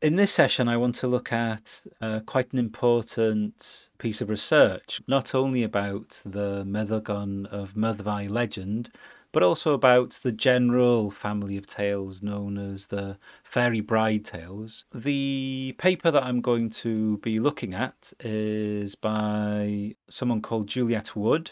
[0.00, 5.00] In this session, I want to look at uh, quite an important piece of research,
[5.08, 8.90] not only about the Meddygon of Myddfai legend,
[9.32, 14.84] but also about the general family of tales known as the Fairy Bride Tales.
[14.94, 21.50] The paper that I'm going to be looking at is by someone called Juliette Wood.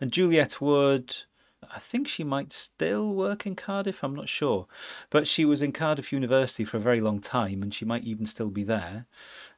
[0.00, 1.16] And Juliette Wood
[1.74, 4.66] I think she might still work in Cardiff, I'm not sure.
[5.10, 8.26] But she was in Cardiff University for a very long time and she might even
[8.26, 9.06] still be there.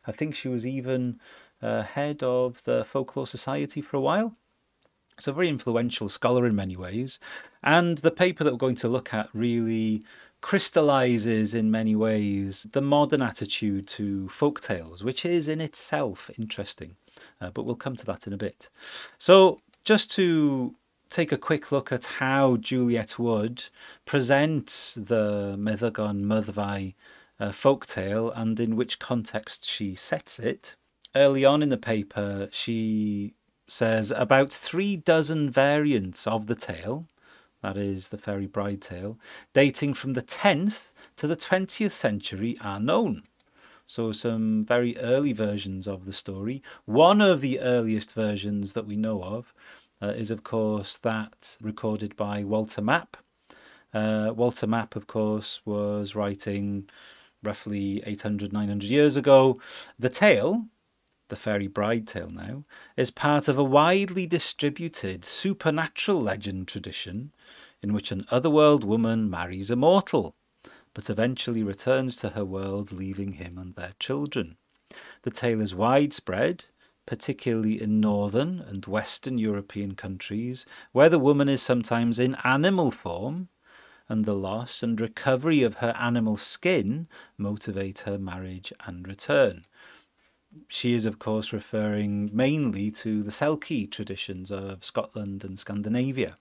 [0.06, 1.20] I think she was even
[1.62, 4.34] uh, head of the Folklore Society for a while.
[5.18, 7.18] So, very influential scholar in many ways.
[7.62, 10.04] And the paper that we're going to look at really
[10.40, 16.94] crystallizes in many ways the modern attitude to folk tales, which is in itself interesting.
[17.40, 18.68] Uh, but we'll come to that in a bit.
[19.18, 20.74] So, just to
[21.10, 23.64] take a quick look at how Juliette Wood
[24.04, 26.94] presents the Meddygon Myddfai
[27.40, 30.76] uh, folktale and in which context she sets it.
[31.14, 33.34] Early on in the paper, she
[33.66, 37.06] says about three dozen variants of the tale,
[37.62, 39.18] that is the fairy bride tale,
[39.52, 43.22] dating from the 10th to the 20th century are known.
[43.86, 46.62] So, some very early versions of the story.
[46.84, 49.54] One of the earliest versions that we know of
[50.00, 53.16] uh, is, of course, that recorded by Walter Map.
[53.92, 56.88] Uh, Walter Map, of course, was writing
[57.42, 59.58] roughly 800, 900 years ago.
[59.98, 60.66] The tale,
[61.28, 62.64] the fairy bride tale now,
[62.96, 67.32] is part of a widely distributed supernatural legend tradition
[67.82, 70.34] in which an otherworld woman marries a mortal,
[70.94, 74.56] but eventually returns to her world, leaving him and their children.
[75.22, 76.64] The tale is widespread
[77.08, 83.48] particularly in northern and western European countries, where the woman is sometimes in animal form,
[84.10, 87.08] and the loss and recovery of her animal skin
[87.38, 89.62] motivate her marriage and return.
[90.68, 96.36] She is, of course, referring mainly to the Selkie traditions of Scotland and Scandinavia.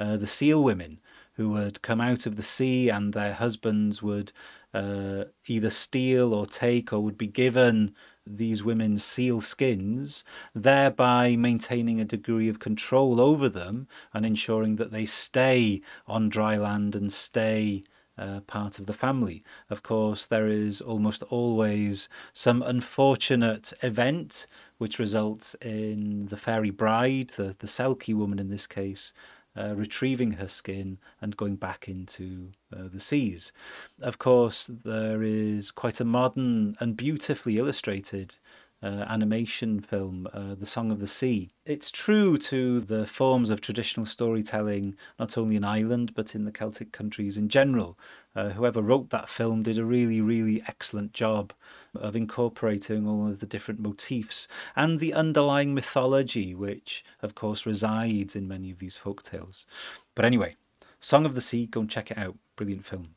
[0.00, 1.00] Uh, the seal women
[1.34, 4.32] who would come out of the sea and their husbands would
[4.74, 7.94] uh, either steal or take or would be given
[8.26, 10.24] these women's seal skins,
[10.54, 16.56] thereby maintaining a degree of control over them and ensuring that they stay on dry
[16.56, 17.82] land and stay
[18.18, 19.42] uh, part of the family.
[19.70, 24.46] Of course, there is almost always some unfortunate event
[24.78, 29.12] which results in the fairy bride, the, the Selkie woman in this case,
[29.56, 33.52] uh, retrieving her skin and going back into uh, the seas.
[34.00, 38.36] Of course, there is quite a modern and beautifully illustrated
[38.82, 41.50] uh, animation film, uh, The Song of the Sea.
[41.64, 46.50] It's true to the forms of traditional storytelling, not only in Ireland, but in the
[46.50, 47.98] Celtic countries in general.
[48.34, 51.52] Uh, whoever wrote that film did a really, really excellent job
[51.94, 58.34] of incorporating all of the different motifs and the underlying mythology, which, of course, resides
[58.34, 59.66] in many of these folk tales.
[60.14, 60.56] But anyway,
[61.00, 62.36] Song of the Sea, go and check it out.
[62.56, 63.14] Brilliant film.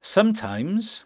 [0.00, 1.04] Sometimes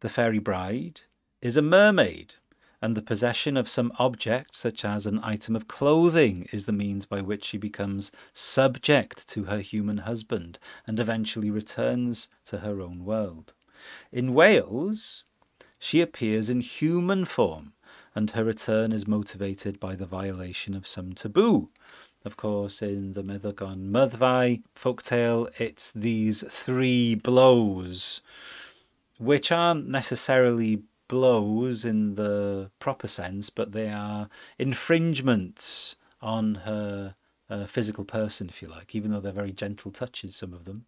[0.00, 1.02] the fairy bride
[1.42, 2.34] is a mermaid
[2.82, 7.06] and the possession of some object, such as an item of clothing, is the means
[7.06, 13.04] by which she becomes subject to her human husband and eventually returns to her own
[13.04, 13.52] world.
[14.12, 15.24] In Wales,
[15.78, 17.72] she appears in human form,
[18.14, 21.70] and her return is motivated by the violation of some taboo.
[22.24, 28.20] Of course, in the Meddygon Myddfai folktale, it's these three blows,
[29.18, 34.28] which aren't necessarily blows in the proper sense, but they are
[34.58, 37.16] infringements on her
[37.50, 40.86] uh, physical person, if you like, even though they're very gentle touches, some of them.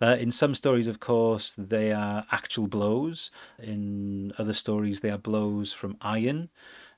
[0.00, 3.30] Uh, in some stories, of course, they are actual blows.
[3.62, 6.48] In other stories, they are blows from iron.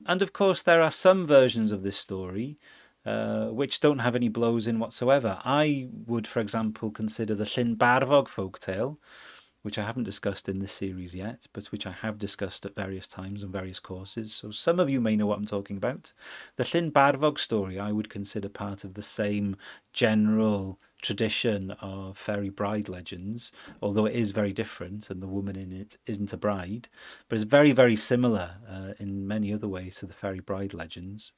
[0.06, 2.58] And of course, there are some versions of this story
[3.04, 5.40] uh, which don't have any blows in whatsoever.
[5.44, 8.98] I would, for example, consider the Llyn Barfog folktale,
[9.62, 13.06] which I haven't discussed in this series yet, but which I have discussed at various
[13.06, 14.34] times on various courses.
[14.34, 16.12] So some of you may know what I'm talking about.
[16.56, 19.56] The Llyn Barfog story I would consider part of the same
[19.92, 25.72] general tradition of fairy bride legends, although it is very different and the woman in
[25.72, 26.88] it isn't a bride,
[27.28, 31.32] but it's very, very similar uh, in many other ways to the fairy bride legends.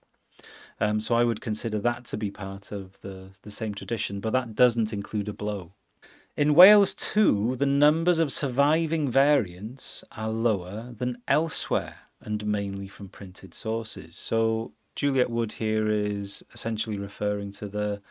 [0.81, 4.32] Um, so I would consider that to be part of the, the same tradition, but
[4.32, 5.73] that doesn't include a blow.
[6.36, 13.08] In Wales too, the numbers of surviving variants are lower than elsewhere and mainly from
[13.08, 14.16] printed sources.
[14.16, 18.02] So Juliette Wood here is essentially referring to the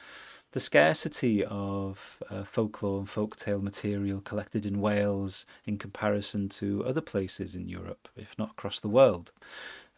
[0.53, 7.01] the scarcity of uh, folklore and folktale material collected in Wales in comparison to other
[7.01, 9.31] places in Europe, if not across the world.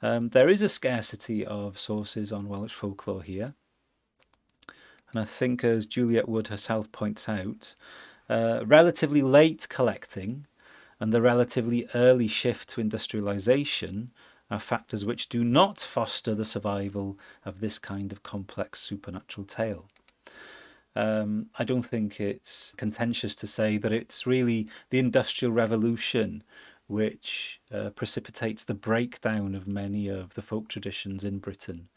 [0.02, 3.54] Um, there is a scarcity of sources on Welsh folklore here.
[5.12, 7.76] And I think, as Juliette Wood herself points out,
[8.30, 10.48] uh, relatively late collecting
[11.00, 14.08] and the relatively early shift to industrialisation
[14.50, 19.90] are factors which do not foster the survival of this kind of complex supernatural tale.
[20.96, 26.44] Um, I don't think it's contentious to say that it's really the Industrial Revolution
[26.88, 31.90] which uh, precipitates the breakdown of many of the folk traditions in Britain.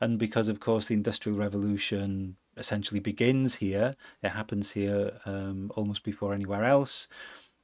[0.00, 6.02] And because, of course, the Industrial Revolution essentially begins here, it happens here um, almost
[6.02, 7.08] before anywhere else.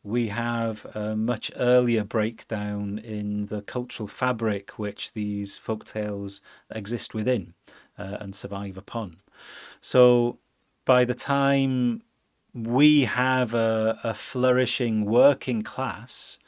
[0.03, 7.15] We have a much earlier breakdown in the cultural fabric which these folk tales exist
[7.15, 7.55] within
[7.99, 9.17] uh, and survive upon.
[9.81, 10.39] So
[10.85, 12.03] by the time
[12.53, 16.39] we have a, a flourishing working class,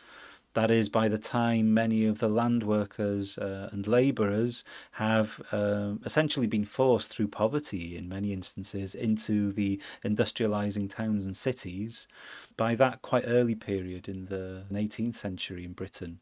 [0.56, 5.92] that is, by the time many of the land workers uh, and labourers have uh,
[6.06, 12.08] essentially been forced through poverty in many instances into the industrialising towns and cities,
[12.56, 16.20] by that quite early period in the 18th century in Britain,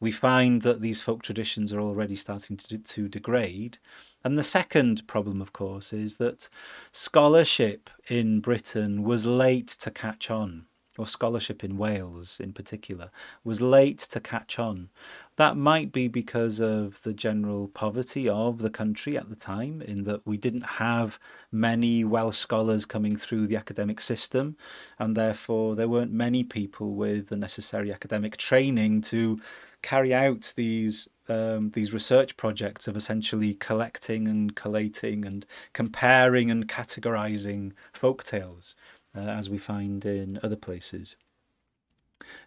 [0.00, 3.78] we find that these folk traditions are already starting to, to degrade.
[4.24, 6.48] And the second problem, of course, is that
[6.90, 10.66] scholarship in Britain was late to catch on
[10.98, 13.10] or scholarship in Wales in particular,
[13.44, 14.90] was late to catch on.
[15.36, 20.04] That might be because of the general poverty of the country at the time, in
[20.04, 21.18] that we didn't have
[21.52, 24.56] many Welsh scholars coming through the academic system,
[24.98, 29.38] and therefore there weren't many people with the necessary academic training to
[29.82, 36.68] carry out these um, these research projects of essentially collecting and collating and comparing and
[36.68, 38.74] categorizing folk tales
[39.16, 41.16] uh, as we find in other places.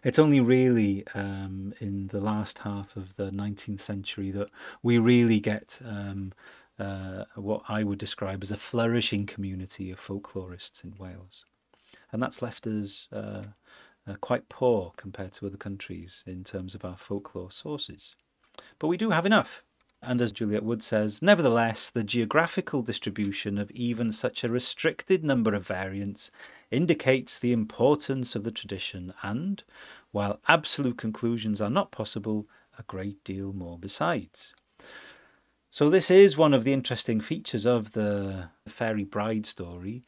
[0.04, 4.48] It's only really um, in the last half of the 19th century that
[4.82, 6.32] we really get um,
[6.78, 11.44] uh, what I would describe as a flourishing community of folklorists in Wales.
[12.10, 13.44] And that's left us uh,
[14.06, 18.14] uh, quite poor compared to other countries in terms of our folklore sources.
[18.78, 19.64] But we do have enough.
[20.02, 25.54] And as Juliette Wood says, nevertheless, the geographical distribution of even such a restricted number
[25.54, 26.32] of variants
[26.72, 29.62] indicates the importance of the tradition and,
[30.10, 34.54] while absolute conclusions are not possible, a great deal more besides.
[35.70, 40.02] So, this is one of the interesting features of the Fairy Bride story,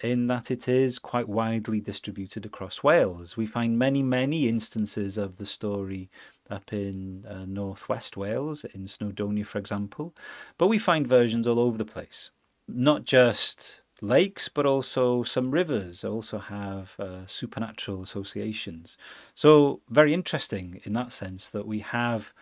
[0.00, 3.36] in that it is quite widely distributed across Wales.
[3.36, 6.10] We find many, many instances of the story
[6.50, 10.14] up in uh, northwest Wales, in Snowdonia, for example,
[10.58, 12.30] but we find versions all over the place.
[12.68, 18.96] Not just lakes, but also some rivers also have uh, supernatural associations.
[19.34, 22.34] So, very interesting in that sense that we have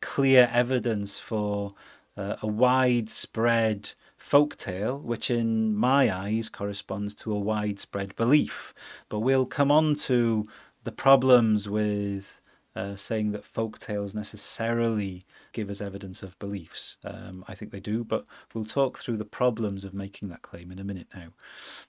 [0.00, 1.74] clear evidence for
[2.16, 8.74] uh, a widespread folk tale, which in my eyes corresponds to a widespread belief.
[9.08, 10.48] But we'll come on to
[10.84, 12.40] the problems with
[12.76, 16.98] uh, saying that folk tales necessarily give us evidence of beliefs.
[17.04, 20.70] Um, I think they do, but we'll talk through the problems of making that claim
[20.70, 21.28] in a minute now,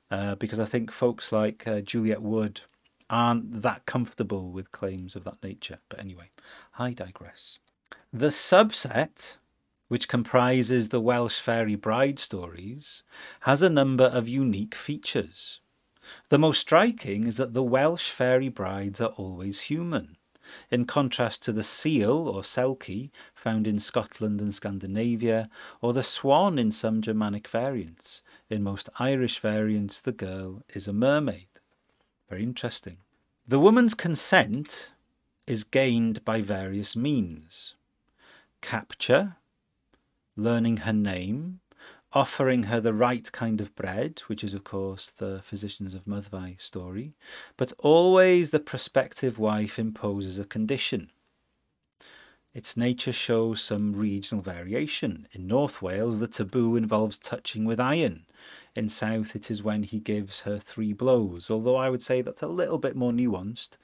[0.10, 2.62] uh, because I think folks like uh, Juliette Wood
[3.10, 5.80] aren't that comfortable with claims of that nature.
[5.90, 6.30] But anyway,
[6.80, 7.60] I digress.
[8.14, 9.38] The subset,
[9.90, 13.04] which comprises the Welsh fairy bride stories,
[13.42, 15.60] has a number of unique features.
[16.30, 20.17] The most striking is that the Welsh fairy brides are always human
[20.72, 25.50] in contrast to the seal or selkie found in Scotland and Scandinavia,
[25.82, 28.22] or the swan in some Germanic variants.
[28.50, 31.48] In most Irish variants, the girl is a mermaid.
[32.30, 32.98] Very interesting.
[33.48, 34.92] The woman's consent
[35.46, 37.76] is gained by various means
[38.62, 39.38] capture,
[40.36, 41.60] learning her name,
[42.14, 46.60] offering her the right kind of bread, which is, of course, the Physicians of Myddfai
[46.60, 47.14] story,
[47.58, 51.12] but always the prospective wife imposes a condition.
[52.54, 55.28] Its nature shows some regional variation.
[55.34, 58.26] In North Wales, the taboo involves touching with iron.
[58.76, 62.42] In South, it is when he gives her three blows, although I would say that's
[62.42, 63.78] a little bit more nuanced,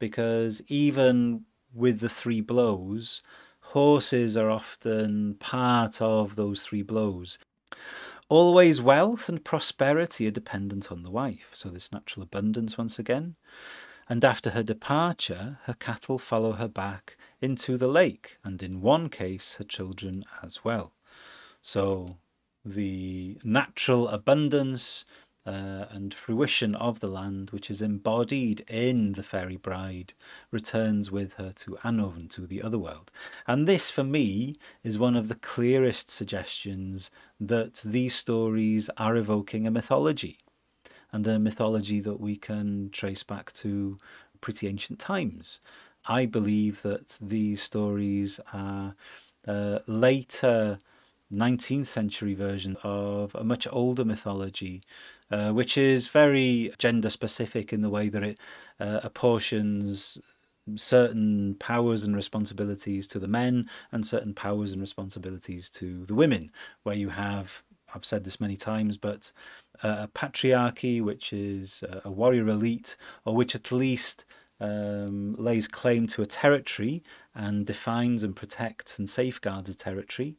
[0.00, 3.22] because even with the three blows,
[3.60, 7.38] horses are often part of those three blows.
[8.28, 13.36] Always wealth and prosperity are dependent on the wife, so this natural abundance once again.
[14.08, 19.08] And after her departure, her cattle follow her back into the lake, and in one
[19.08, 20.94] case, her children as well.
[21.62, 22.18] So
[22.64, 25.04] the natural abundance
[25.50, 30.14] uh, and fruition of the land, which is embodied in the fairy bride,
[30.52, 33.10] returns with her to Annwn, to the other world.
[33.48, 34.54] And this, for me,
[34.84, 40.38] is one of the clearest suggestions that these stories are evoking a mythology,
[41.10, 43.98] and a mythology that we can trace back to
[44.40, 45.58] pretty ancient times.
[46.06, 48.94] I believe that these stories are
[49.48, 50.78] uh, later
[51.32, 54.82] 19th century version of a much older mythology,
[55.30, 58.38] uh, which is very gender specific in the way that it
[58.78, 60.18] uh, apportions
[60.76, 66.50] certain powers and responsibilities to the men and certain powers and responsibilities to the women,
[66.82, 67.62] where you have,
[67.94, 69.32] I've said this many times, but
[69.82, 74.24] a patriarchy, which is a warrior elite, or which at least
[74.60, 77.02] um, lays claim to a territory
[77.34, 80.36] and defines and protects and safeguards a territory.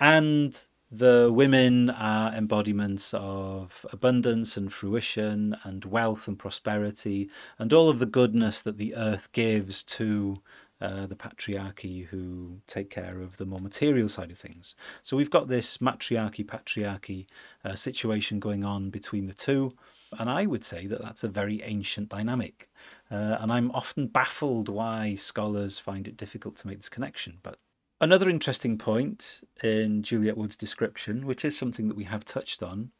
[0.00, 0.58] And
[0.98, 7.98] the women are embodiments of abundance and fruition and wealth and prosperity and all of
[7.98, 10.36] the goodness that the earth gives to
[10.80, 14.76] uh, the patriarchy who take care of the more material side of things.
[15.02, 17.26] So we've got this matriarchy patriarchy
[17.64, 19.72] uh, situation going on between the two.
[20.18, 22.68] And I would say that that's a very ancient dynamic.
[23.10, 27.38] Uh, and I'm often baffled why scholars find it difficult to make this connection.
[27.42, 27.58] But
[28.00, 32.90] Another interesting point in Juliette Wood's description, which is something that we have touched on,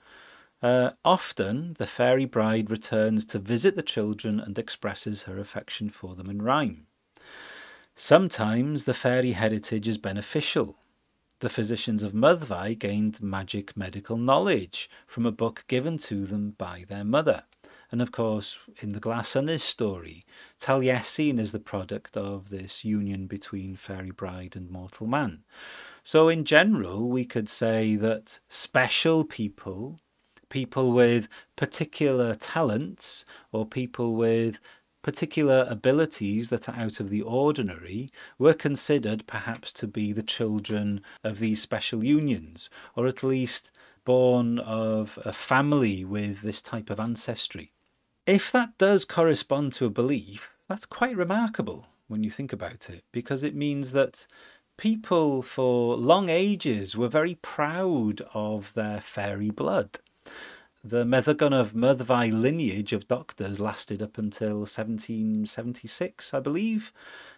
[0.62, 6.14] uh, often the fairy bride returns to visit the children and expresses her affection for
[6.14, 6.86] them in rhyme.
[7.96, 10.76] Sometimes the fairy heritage is beneficial.
[11.40, 16.84] The physicians of Myddfai gained magic medical knowledge from a book given to them by
[16.88, 17.42] their mother.
[17.94, 20.24] And of course, in the Glas Ynys story,
[20.58, 25.44] Taliesin is the product of this union between fairy bride and mortal man.
[26.02, 30.00] So, in general, we could say that special people,
[30.48, 34.58] people with particular talents, or people with
[35.02, 38.10] particular abilities that are out of the ordinary
[38.40, 43.70] were considered perhaps to be the children of these special unions, or at least
[44.04, 47.70] born of a family with this type of ancestry.
[48.26, 53.04] If that does correspond to a belief, that's quite remarkable when you think about it,
[53.12, 54.26] because it means that
[54.78, 59.98] people for long ages were very proud of their fairy blood.
[60.82, 66.94] The Meddygon of Myddfai lineage of doctors lasted up until 1776, I believe,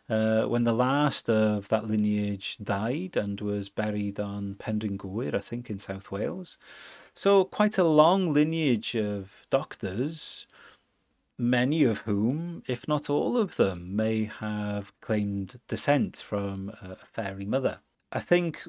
[0.08, 5.68] uh, when the last of that lineage died and was buried on Penrhyn I think,
[5.68, 6.58] in South Wales.
[7.12, 10.46] So, quite a long lineage of doctors
[11.38, 17.44] many of whom, if not all of them, may have claimed descent from a fairy
[17.44, 17.80] mother.
[18.12, 18.62] I think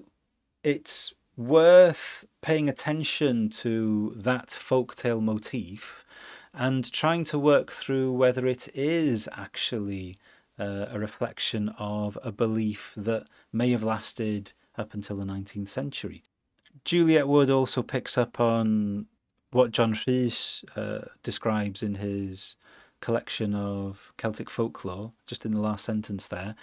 [0.64, 6.04] it's worth paying attention to that folktale motif
[6.54, 10.18] and trying to work through whether it is actually
[10.60, 16.24] uh, a reflection of a belief that may have lasted up until the 19th century.
[16.84, 19.06] Juliette Wood also picks up on
[19.52, 22.56] what John Rhys uh, describes in his
[23.02, 26.56] collection of Celtic folklore, just in the last sentence there.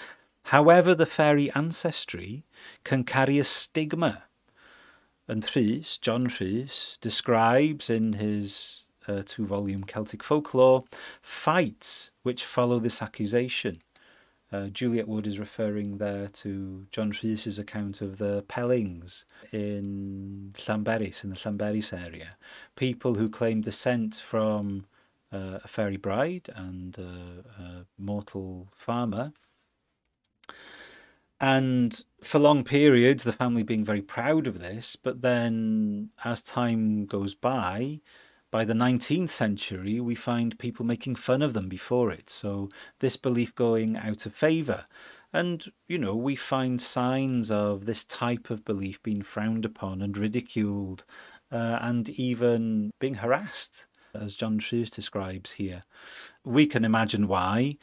[0.46, 2.44] However, the fairy ancestry
[2.84, 4.24] can carry a stigma.
[5.26, 10.84] And Rhys, John Rhys, describes in his uh, two volume Celtic folklore
[11.22, 13.78] fights which follow this accusation.
[14.54, 21.24] Uh, Juliette Wood is referring there to John Rhys's account of the Pellings in Llanberis,
[21.24, 22.36] in the Llanberis area.
[22.76, 24.86] People who claim descent from
[25.32, 29.32] uh, a fairy bride and uh, a mortal farmer.
[31.40, 37.06] And for long periods, the family being very proud of this, but then as time
[37.06, 38.02] goes by,
[38.54, 42.30] by the 19th century, we find people making fun of them before it.
[42.30, 42.68] So
[43.00, 44.84] this belief going out of favour.
[45.32, 50.16] And, you know, we find signs of this type of belief being frowned upon and
[50.16, 51.04] ridiculed
[51.50, 55.82] uh, and even being harassed, as John Rhys describes here.
[56.44, 57.78] We can imagine why,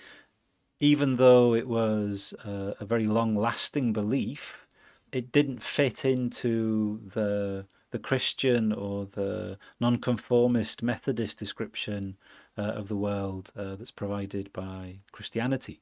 [0.80, 4.66] even though it was a, a very long lasting belief,
[5.12, 12.17] it didn't fit into the the Christian or the nonconformist Methodist description
[12.57, 15.81] uh, of the world uh, that's provided by Christianity.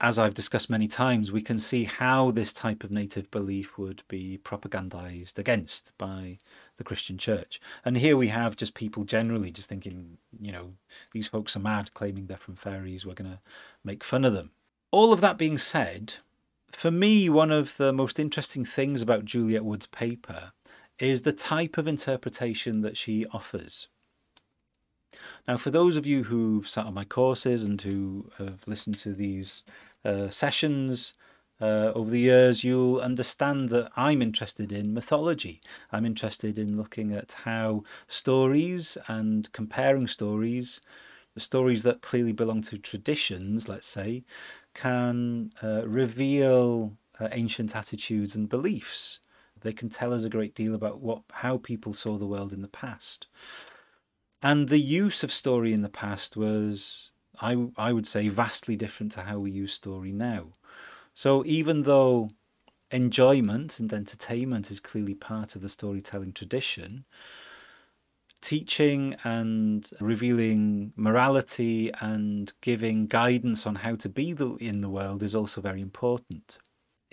[0.00, 4.02] As I've discussed many times, we can see how this type of native belief would
[4.08, 6.38] be propagandized against by
[6.76, 7.60] the Christian church.
[7.84, 10.72] And here we have just people generally just thinking, you know,
[11.12, 13.38] these folks are mad claiming they're from fairies, we're going to
[13.84, 14.50] make fun of them.
[14.90, 16.14] All of that being said,
[16.72, 20.52] for me, one of the most interesting things about Juliette Wood's paper
[20.98, 23.88] is the type of interpretation that she offers.
[25.46, 29.12] Now, for those of you who've sat on my courses and who have listened to
[29.12, 29.64] these
[30.04, 31.14] uh, sessions
[31.60, 35.60] uh, over the years, you'll understand that I'm interested in mythology.
[35.92, 40.80] I'm interested in looking at how stories and comparing stories,
[41.34, 44.24] the stories that clearly belong to traditions, let's say,
[44.74, 49.20] can uh, reveal uh, ancient attitudes and beliefs.
[49.64, 52.62] They can tell us a great deal about what how people saw the world in
[52.62, 53.26] the past.
[54.42, 59.10] And the use of story in the past was, I, I would say, vastly different
[59.12, 60.54] to how we use story now.
[61.14, 62.30] So even though
[62.90, 67.06] enjoyment and entertainment is clearly part of the storytelling tradition,
[68.42, 75.22] teaching and revealing morality and giving guidance on how to be the, in the world
[75.22, 76.58] is also very important.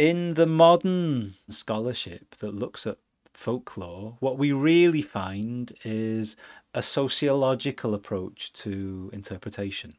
[0.02, 2.98] In the modern scholarship that looks at
[3.36, 6.36] folklore, what we really find is
[6.74, 9.94] a sociological approach to interpretation.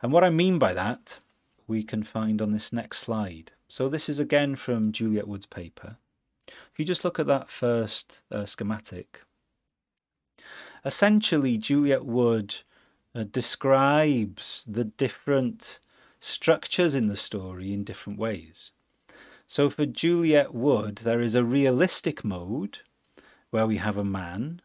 [0.00, 1.18] And what I mean by that,
[1.66, 3.52] we can find on this next slide.
[3.68, 5.98] So, this is again from Juliette Wood's paper.
[6.48, 9.20] If you just look at that first uh, schematic,
[10.82, 12.54] essentially, Juliette Wood
[13.14, 15.78] uh, describes the different
[16.20, 18.72] structures in the story in different ways.
[19.54, 22.80] So, for Juliette Wood, there is a realistic mode
[23.50, 24.60] where we have a man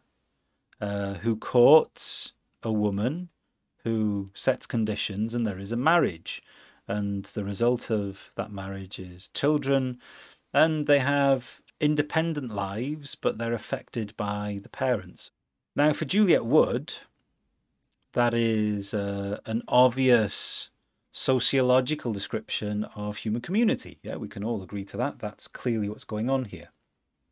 [0.82, 3.30] uh, who courts a woman
[3.84, 6.42] who sets conditions, and there is a marriage.
[6.88, 10.00] And the result of that marriage is children,
[10.56, 15.30] and they have independent lives, but they're affected by the parents.
[15.76, 16.96] Now, for Juliette Wood,
[18.14, 20.72] that is uh, an obvious
[21.12, 24.00] sociological description of human community.
[24.04, 25.20] Yeah, we can all agree to that.
[25.20, 26.70] That's clearly what's going on here.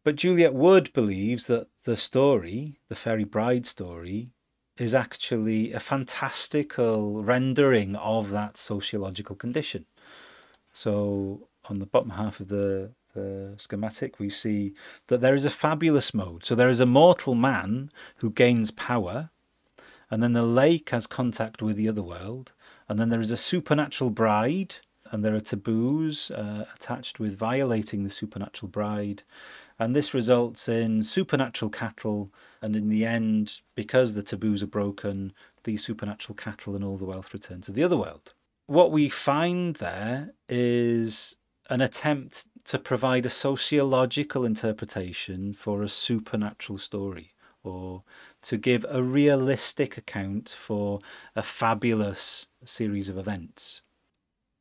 [0.03, 4.29] But Juliette Wood believes that the story, the Fairy Bride story,
[4.77, 9.85] is actually a fantastical rendering of that sociological condition.
[10.73, 14.73] So, on the bottom half of the, the schematic, we see
[15.07, 16.45] that there is a fabulous mode.
[16.45, 19.31] So, there is a mortal man who gains power,
[20.09, 22.53] and then the lake has contact with the other world,
[22.87, 24.75] and then there is a supernatural bride,
[25.11, 29.23] and there are taboos uh, attached with violating the supernatural bride
[29.79, 35.33] and this results in supernatural cattle, and in the end, because the taboos are broken,
[35.63, 38.33] the supernatural cattle and all the wealth return to the other world.
[38.65, 41.37] What we find there is
[41.69, 48.03] an attempt to provide a sociological interpretation for a supernatural story or
[48.47, 51.01] to give a realistic account for
[51.35, 53.81] a fabulous series of events.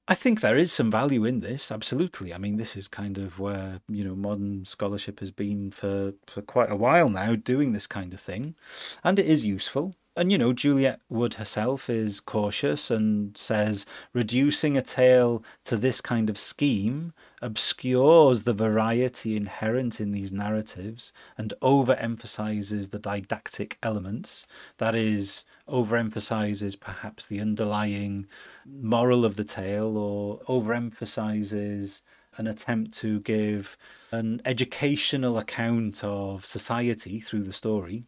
[0.09, 2.35] I think there is some value in this, absolutely.
[2.35, 6.43] I mean, this is kind of where you know modern scholarship has been for for
[6.43, 8.57] quite a while now, doing this kind of thing,
[9.05, 9.95] and it is useful.
[10.17, 16.01] And you know, Juliette Wood herself is cautious and says reducing a tale to this
[16.01, 24.47] kind of scheme obscures the variety inherent in these narratives and overemphasizes the didactic elements.
[24.79, 28.27] That is, overemphasizes perhaps the underlying
[28.65, 32.03] moral of the tale or overemphasizes
[32.39, 33.77] an attempt to give
[34.13, 38.05] an educational account of society through the story.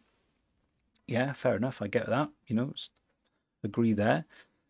[1.07, 1.81] Yeah, fair enough.
[1.81, 2.29] I get that.
[2.47, 2.73] You know,
[3.63, 4.25] agree there.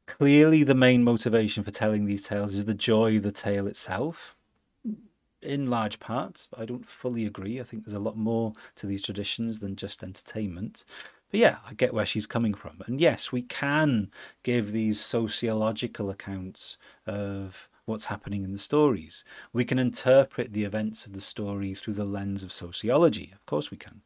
[0.06, 4.36] Clearly, the main motivation for telling these tales is the joy of the tale itself
[5.42, 6.48] in large part.
[6.58, 7.60] I don't fully agree.
[7.60, 10.84] I think there's a lot more to these traditions than just entertainment.
[11.32, 12.82] But yeah, I get where she's coming from.
[12.88, 14.10] And yes, we can
[14.44, 19.24] give these sociological accounts of what's happening in the stories.
[19.54, 23.32] We can interpret the events of the story through the lens of sociology.
[23.34, 24.02] Of course, we can.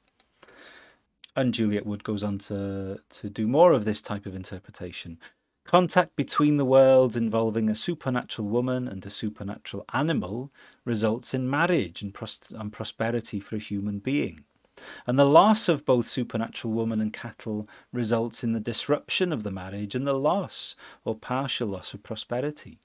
[1.36, 5.18] And Juliette Wood goes on to, to do more of this type of interpretation.
[5.66, 10.52] Contact between the worlds involving a supernatural woman and a supernatural animal
[10.84, 14.44] results in marriage and, pros- and prosperity for a human being.
[15.08, 19.52] And the loss of both supernatural woman and cattle results in the disruption of the
[19.52, 22.80] marriage and the loss or partial loss of prosperity.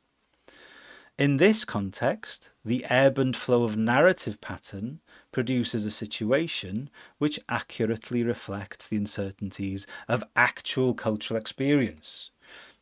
[1.18, 5.00] In this context, the ebb and flow of narrative pattern
[5.32, 12.30] produces a situation which accurately reflects the uncertainties of actual cultural experience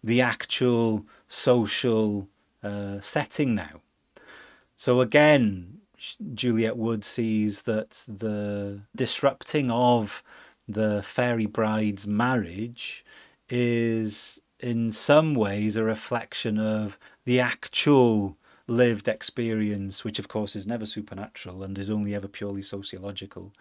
[0.06, 2.28] the actual social
[2.62, 3.80] uh, setting now.
[4.76, 5.80] So again,
[6.32, 10.22] Juliette Wood sees that the disrupting of
[10.68, 13.04] the fairy bride's marriage
[13.48, 18.36] is in some ways a reflection of the actual
[18.68, 23.52] lived experience, which of course is never supernatural and is only ever purely sociological,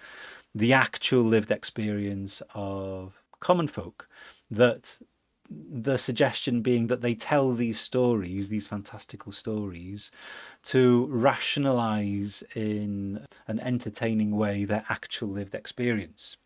[0.54, 4.08] the actual lived experience of common folk,
[4.52, 5.00] that
[5.50, 10.12] the suggestion being that they tell these stories, these fantastical stories,
[10.64, 16.38] to rationalize in an entertaining way their actual lived experience.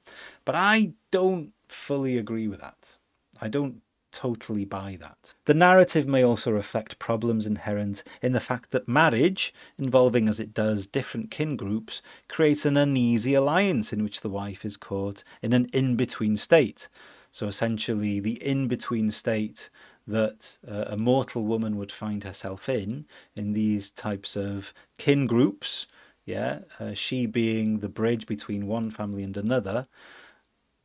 [0.45, 2.97] But I don't fully agree with that.
[3.41, 3.81] I don't
[4.11, 5.35] totally buy that.
[5.45, 10.53] The narrative may also reflect problems inherent in the fact that marriage, involving as it
[10.53, 15.53] does different kin groups, creates an uneasy alliance in which the wife is caught in
[15.53, 16.89] an in between state
[17.31, 19.69] so essentially, the in between state
[20.07, 25.85] that uh, a mortal woman would find herself in, in these types of kin groups,
[26.25, 29.87] yeah, uh, she being the bridge between one family and another,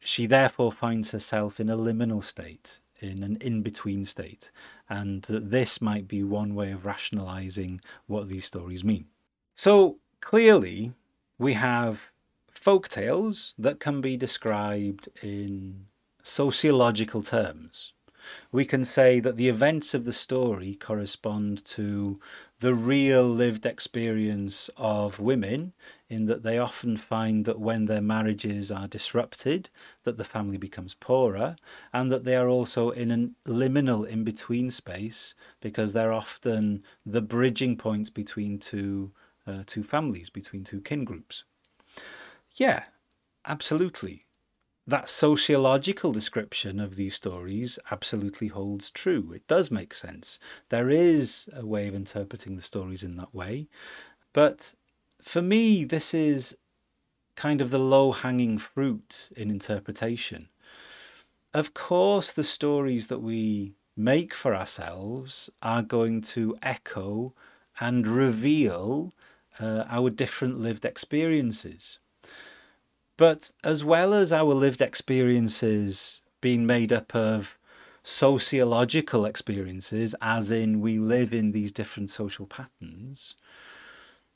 [0.01, 4.51] she therefore finds herself in a liminal state, in an in between state.
[4.89, 9.07] And that this might be one way of rationalizing what these stories mean.
[9.55, 10.93] So clearly,
[11.39, 12.11] we have
[12.51, 15.87] folk tales that can be described in
[16.25, 17.93] sociological terms,
[18.51, 22.19] we can say that the events of the story correspond to
[22.61, 25.75] the real lived experience of women
[26.09, 29.69] in that they often find that when their marriages are disrupted
[30.05, 31.57] that the family becomes poorer
[31.93, 37.21] and that they are also in a liminal in between space because they're often the
[37.21, 39.13] bridging point between two
[39.47, 41.45] uh, two families between two kin groups.
[42.55, 42.85] Yeah
[43.47, 44.25] absolutely
[44.87, 49.33] that sociological description of these stories absolutely holds true.
[49.33, 50.39] It does make sense.
[50.69, 53.69] There is a way of interpreting the stories in that way.
[54.33, 54.75] But
[55.23, 56.57] for me, this is
[57.35, 60.49] kind of the low hanging fruit in interpretation.
[61.55, 67.33] Of course, the stories that we make for ourselves are going to echo
[67.81, 69.13] and reveal
[69.61, 71.99] uh, our different lived experiences.
[73.17, 77.59] But as well as our lived experiences being made up of
[78.03, 83.37] sociological experiences, as in we live in these different social patterns,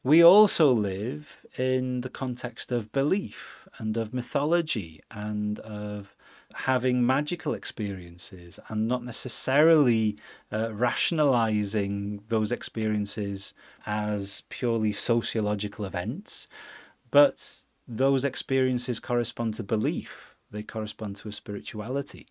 [0.04, 6.16] we also live in the context of belief and of mythology and of
[6.54, 10.16] having magical experiences and not necessarily
[10.50, 13.52] uh, rationalizing those experiences
[13.86, 16.48] as purely sociological events,
[17.10, 22.26] but those experiences correspond to belief, they correspond to a spirituality.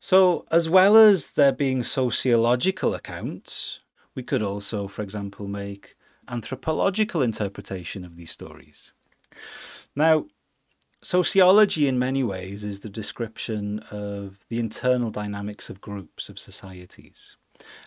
[0.00, 3.80] So, as well as there being sociological accounts,
[4.14, 5.94] we could also, for example, make
[6.26, 8.92] anthropological interpretation of these stories.
[9.94, 10.26] Now,
[11.02, 17.36] sociology in many ways is the description of the internal dynamics of groups of societies.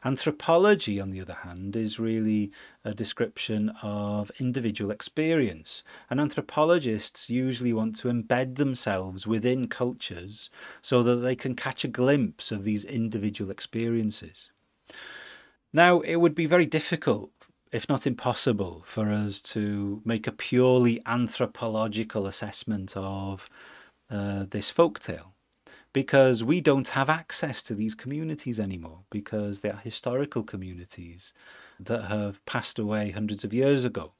[0.05, 2.51] Anthropology, on the other hand, is really
[2.83, 5.83] a description of individual experience.
[6.09, 10.49] And anthropologists usually want to embed themselves within cultures
[10.81, 14.51] so that they can catch a glimpse of these individual experiences.
[15.71, 17.31] Now, it would be very difficult,
[17.71, 23.49] if not impossible, for us to make a purely anthropological assessment of
[24.09, 25.32] uh, this folktale
[25.93, 31.33] because we don't have access to these communities anymore because they are historical communities
[31.79, 34.13] that have passed away hundreds of years ago.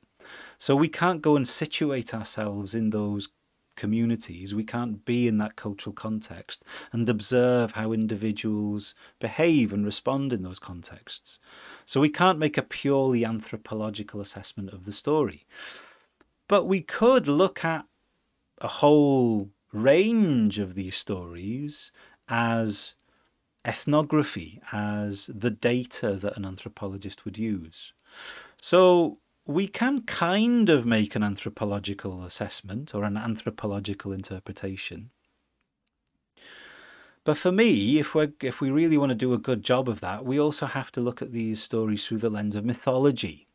[0.57, 3.29] So we can't go and situate ourselves in those
[3.75, 4.53] communities.
[4.53, 10.43] We can't be in that cultural context and observe how individuals behave and respond in
[10.43, 11.39] those contexts.
[11.85, 15.45] So we can't make a purely anthropological assessment of the story.
[16.47, 17.85] But we could look at
[18.59, 21.91] a whole range of these stories
[22.29, 22.95] as
[23.65, 27.93] ethnography, as the data that an anthropologist would use.
[28.61, 35.09] So we can kind of make an anthropological assessment or an anthropological interpretation.
[37.25, 40.01] But for me, if we if we really want to do a good job of
[40.01, 43.47] that, we also have to look at these stories through the lens of mythology,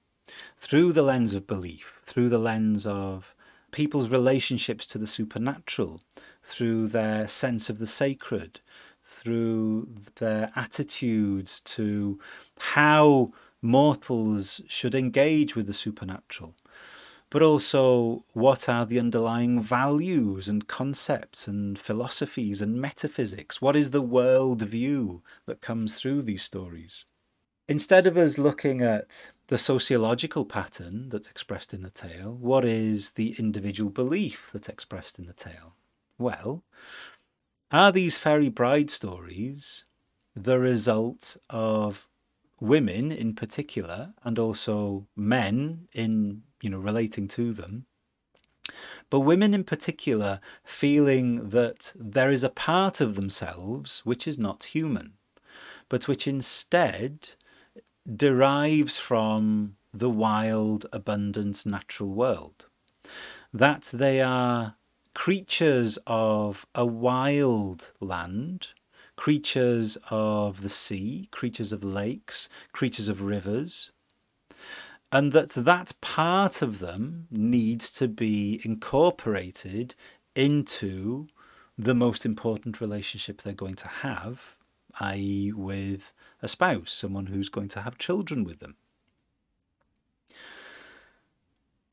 [0.57, 3.35] through the lens of belief, through the lens of
[3.70, 6.00] people's relationships to the supernatural,
[6.42, 8.61] through their sense of the sacred,
[9.02, 12.18] through their attitudes to
[12.59, 16.54] how mortals should engage with the supernatural,
[17.31, 23.61] but also what are the underlying values and concepts and philosophies and metaphysics?
[23.61, 27.04] What is the world view that comes through these stories?
[27.68, 33.12] Instead of us looking at the sociological pattern that's expressed in the tale, what is
[33.12, 35.74] the individual belief that's expressed in the tale?
[36.18, 36.64] Well,
[37.70, 39.84] are these fairy bride stories
[40.34, 42.06] the result of
[42.61, 47.87] women in particular, and also men in you know relating to them,
[49.11, 54.64] but women in particular feeling that there is a part of themselves which is not
[54.64, 55.14] human,
[55.88, 57.30] but which instead
[58.14, 62.66] derives from the wild, abundant natural world.
[63.52, 64.76] That they are
[65.14, 68.68] creatures of a wild land,
[69.16, 73.90] creatures of the sea, creatures of lakes, creatures of rivers,
[75.10, 79.94] and that that part of them needs to be incorporated
[80.34, 81.26] into
[81.76, 84.56] the most important relationship they're going to have,
[85.00, 86.12] i.e., with
[86.42, 88.77] a spouse, someone who's going to have children with them.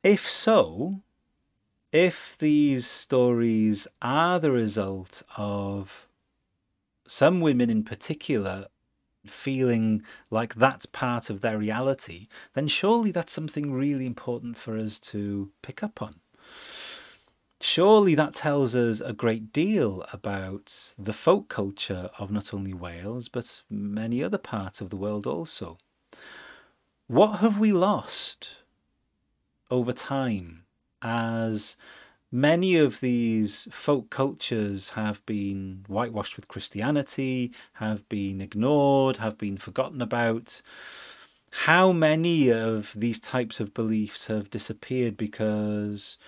[0.03, 1.01] If so,
[1.91, 6.07] if these stories are the result of
[7.07, 8.67] some women in particular
[9.25, 14.99] feeling like that's part of their reality, then surely that's something really important for us
[14.99, 16.15] to pick up on.
[17.67, 23.27] Surely that tells us a great deal about the folk culture of not only Wales,
[23.27, 25.79] but many other parts of the world also.
[27.07, 28.57] What have we lost
[29.71, 30.65] over time
[31.01, 31.75] as
[32.31, 39.57] many of these folk cultures have been whitewashed with Christianity, have been ignored, have been
[39.57, 40.61] forgotten about.
[41.49, 46.19] How many of these types of beliefs have disappeared because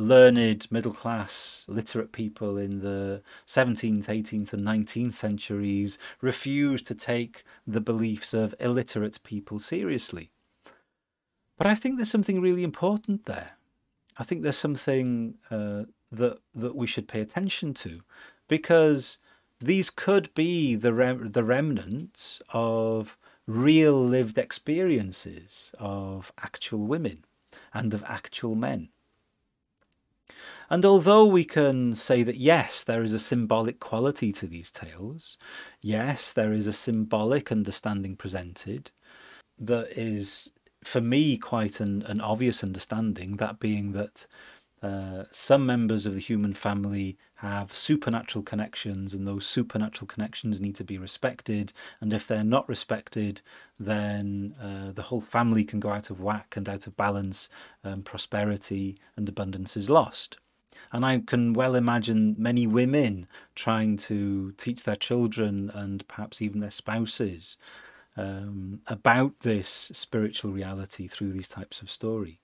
[0.00, 7.44] learned, middle class, literate people in the 17th, 18th, and 19th centuries refused to take
[7.66, 10.30] the beliefs of illiterate people seriously?
[11.56, 13.52] But I think there's something really important there.
[14.16, 18.00] I think there's something uh, that that we should pay attention to,
[18.48, 19.18] because
[19.60, 27.24] these could be the rem- the remnants of real lived experiences of actual women
[27.74, 28.88] and of actual men.
[30.72, 35.36] And although we can say that yes, there is a symbolic quality to these tales,
[35.82, 38.92] yes, there is a symbolic understanding presented
[39.58, 40.52] that is
[40.82, 44.26] for me, quite an, an obvious understanding, that being that
[44.82, 50.74] uh, some members of the human family have supernatural connections, and those supernatural connections need
[50.74, 51.72] to be respected.
[52.00, 53.42] And if they're not respected,
[53.78, 57.48] then uh, the whole family can go out of whack and out of balance,
[57.82, 60.38] and prosperity and abundance is lost.
[60.92, 66.60] And I can well imagine many women trying to teach their children and perhaps even
[66.60, 67.56] their spouses
[68.16, 72.40] um, about this spiritual reality through these types of story.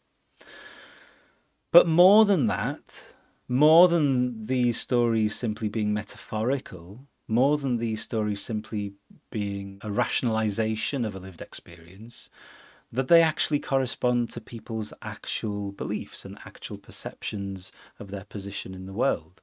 [1.72, 3.02] But more than that,
[3.48, 8.94] more than these stories simply being metaphorical, more than these stories simply
[9.30, 12.30] being a rationalization of a lived experience,
[12.96, 18.86] that they actually correspond to people's actual beliefs and actual perceptions of their position in
[18.86, 19.42] the world.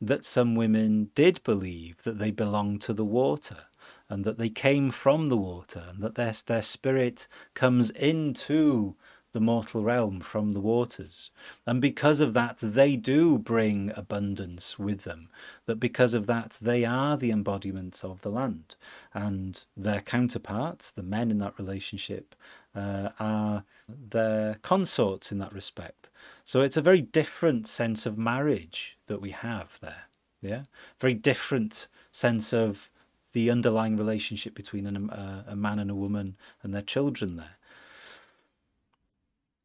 [0.00, 3.64] That some women did believe that they belonged to the water,
[4.08, 8.96] and that they came from the water, and that their, their spirit comes into
[9.32, 11.30] the mortal realm from the waters.
[11.66, 15.28] And because of that, they do bring abundance with them.
[15.66, 18.74] That because of that, they are the embodiment of the land.
[19.12, 22.34] And their counterparts, the men in that relationship,
[22.74, 26.10] uh, are their consorts in that respect.
[26.44, 30.04] So it's a very different sense of marriage that we have there.
[30.40, 30.62] Yeah,
[31.00, 32.90] very different sense of
[33.32, 37.56] the underlying relationship between an, uh, a man and a woman and their children there.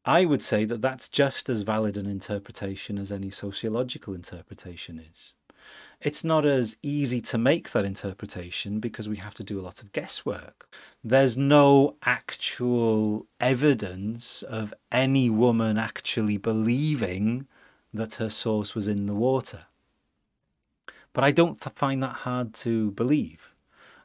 [0.04, 5.32] I would say that that's just as valid an interpretation as any sociological interpretation is.
[6.04, 9.80] It's not as easy to make that interpretation because we have to do a lot
[9.80, 10.68] of guesswork.
[11.02, 17.46] There's no actual evidence of any woman actually believing
[17.94, 19.62] that her source was in the water.
[21.14, 23.54] But I don't find that hard to believe.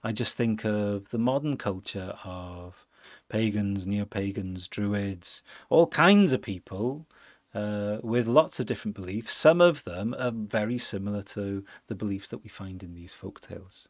[0.02, 2.86] I just think of the modern culture of
[3.28, 7.08] pagans, neo pagans, druids, all kinds of people
[7.54, 9.34] uh, with lots of different beliefs.
[9.34, 13.42] Some of them are very similar to the beliefs that we find in these folk
[13.42, 13.88] tales.